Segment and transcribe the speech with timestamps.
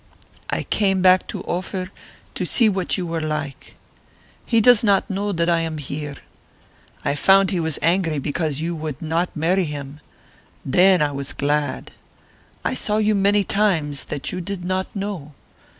[0.49, 1.91] I came back to Ophir
[2.33, 3.75] to see what you were like.
[4.47, 6.15] He does not know that I am here.
[7.05, 9.99] I found he was angry because you would not marry him.
[10.65, 11.91] Then I was glad.
[12.65, 15.33] I saw you many times that you did not know.